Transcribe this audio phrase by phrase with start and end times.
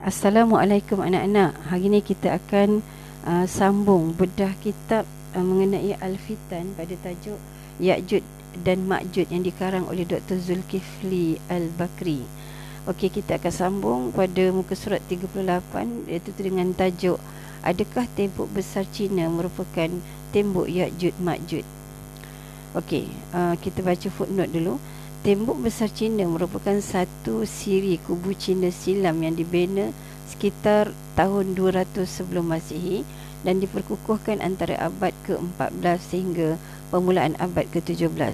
[0.00, 1.60] Assalamualaikum anak-anak.
[1.68, 2.80] Hari ini kita akan
[3.28, 5.04] uh, sambung bedah kitab
[5.36, 7.36] uh, mengenai Al-Fitan pada tajuk
[7.76, 8.24] Ya'jud
[8.64, 10.40] dan Ma'jud yang dikarang oleh Dr.
[10.40, 12.24] Zulkifli Al-Bakri.
[12.88, 17.20] Okey, kita akan sambung pada muka surat 38 iaitu dengan tajuk
[17.60, 19.92] Adakah tembok besar Cina merupakan
[20.32, 21.68] tembok Ya'jud Ma'jud?
[22.72, 23.04] Okey,
[23.36, 24.80] uh, kita baca footnote dulu.
[25.20, 29.92] Tembok besar Cina merupakan satu siri kubu Cina silam yang dibina
[30.24, 33.04] sekitar tahun 200 sebelum Masihi
[33.44, 36.56] dan diperkukuhkan antara abad ke-14 sehingga
[36.88, 38.32] permulaan abad ke-17.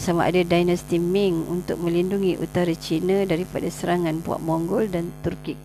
[0.00, 5.60] Sama ada dinasti Ming untuk melindungi utara Cina daripada serangan puak Mongol dan Turki.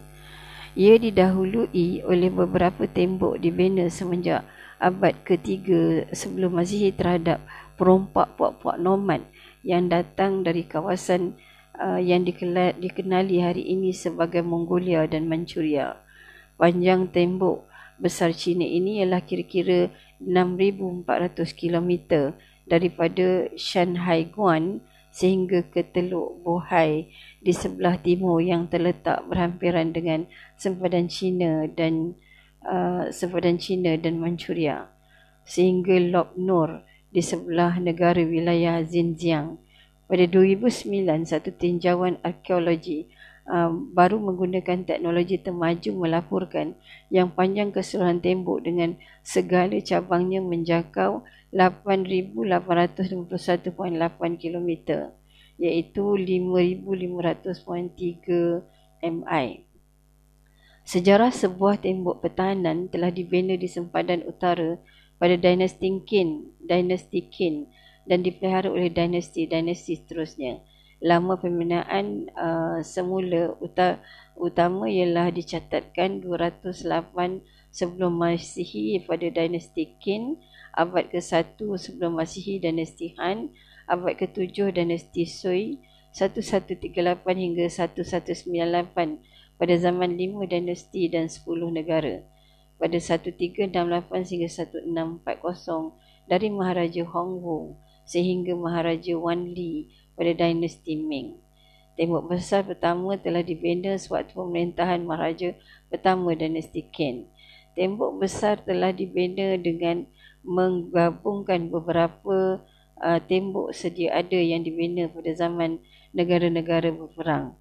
[0.76, 4.44] Ia didahului oleh beberapa tembok dibina semenjak
[4.76, 5.64] abad ke-3
[6.12, 7.40] sebelum Masihi terhadap
[7.80, 9.24] perompak puak-puak nomad
[9.64, 11.36] yang datang dari kawasan
[11.80, 12.24] uh, yang
[12.78, 16.00] dikenali hari ini sebagai Mongolia dan Manchuria.
[16.60, 17.68] Panjang tembok
[18.00, 21.08] besar China ini ialah kira-kira 6,400
[21.56, 21.92] km
[22.68, 27.10] daripada Shanghai Guan sehingga ke Teluk Bohai
[27.42, 32.14] di sebelah timur yang terletak berhampiran dengan sempadan China dan
[32.64, 34.88] uh, sempadan China dan Manchuria
[35.50, 39.58] sehingga Lop Nur di sebelah negara wilayah Xinjiang.
[40.10, 43.06] Pada 2009, satu tinjauan arkeologi
[43.50, 46.76] um, baru menggunakan teknologi termaju melaporkan
[47.10, 54.70] yang panjang keseluruhan tembok dengan segala cabangnya menjangkau 8,851.8 km
[55.60, 58.64] iaitu 5,500.3
[59.02, 59.66] mi.
[60.90, 64.82] Sejarah sebuah tembok pertahanan telah dibina di sempadan utara
[65.20, 67.68] pada dinasti Qin, dinasti Qin
[68.08, 70.64] dan dipelihara oleh dinasti-dinasti seterusnya.
[71.00, 74.00] Lama pembinaan uh, semula uta,
[74.40, 80.40] utama ialah dicatatkan 208 sebelum Masihi pada dinasti Qin,
[80.76, 83.52] abad ke-1 sebelum Masihi dinasti Han,
[83.88, 85.80] abad ke-7 dinasti Sui,
[86.16, 92.24] 1138 hingga 1198 pada zaman 5 dinasti dan 10 negara
[92.80, 93.76] pada 1368
[94.24, 97.76] sehingga 1640 dari Maharaja Hong Wu
[98.08, 101.38] sehingga Maharaja Wan Li pada dinasti Ming.
[102.00, 105.54] Tembok besar pertama telah dibina sewaktu pemerintahan Maharaja
[105.92, 107.28] pertama dinasti Qin.
[107.76, 110.08] Tembok besar telah dibina dengan
[110.42, 112.64] menggabungkan beberapa
[113.04, 115.84] uh, tembok sedia ada yang dibina pada zaman
[116.16, 117.60] negara-negara berperang.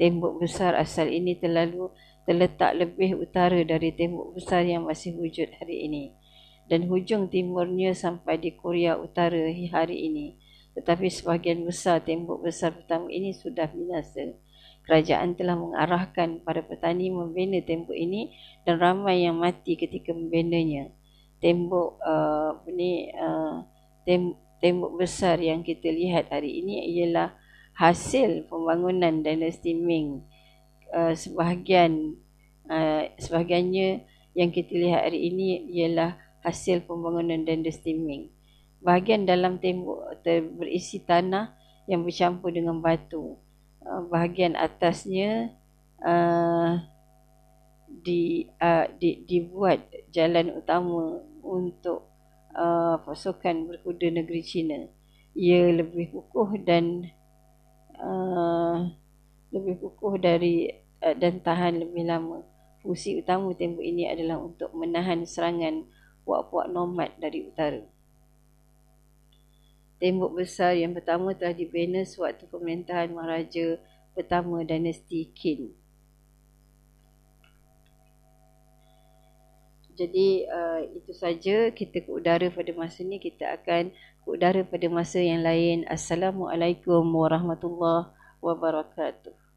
[0.00, 1.92] Tembok besar asal ini terlalu
[2.24, 6.04] terletak lebih utara dari tembok besar yang masih wujud hari ini
[6.70, 10.38] dan hujung timurnya sampai di Korea Utara hari ini.
[10.78, 14.38] Tetapi sebahagian besar tembok besar pertama ini sudah binasa.
[14.86, 18.30] Kerajaan telah mengarahkan para petani membina tembok ini
[18.62, 20.94] dan ramai yang mati ketika membinanya.
[21.42, 23.66] Tembok uh, ini uh,
[24.06, 27.34] tem- tembok besar yang kita lihat hari ini ialah
[27.74, 30.22] hasil pembangunan dinasti Ming
[30.94, 32.18] uh, sebahagian
[32.70, 36.14] uh, sebahagiannya yang kita lihat hari ini ialah
[36.46, 38.30] hasil pembangunan dinasti Ming.
[38.80, 40.24] Bahagian dalam tembok
[40.56, 41.52] berisi tanah
[41.84, 43.36] yang bercampur dengan batu.
[43.80, 45.52] Uh, bahagian atasnya
[46.04, 46.80] uh,
[47.90, 49.82] di, uh, di dibuat
[50.14, 52.08] jalan utama untuk
[52.54, 54.78] uh, pasukan berkuda negeri China.
[55.34, 57.10] Ia lebih kukuh dan
[57.98, 58.90] uh,
[59.50, 60.70] lebih kukuh dari
[61.02, 62.46] uh, dan tahan lebih lama.
[62.80, 65.84] Fungsi utama tembok ini adalah untuk menahan serangan
[66.24, 67.84] puak-puak nomad dari utara.
[70.00, 73.76] Tembok besar yang pertama telah dibina sewaktu pemerintahan Maharaja
[74.16, 75.76] pertama dinasti Qin.
[80.00, 84.88] Jadi uh, itu saja kita ke udara pada masa ini kita akan ke udara pada
[84.88, 85.84] masa yang lain.
[85.84, 89.49] Assalamualaikum warahmatullahi wabarakatuh.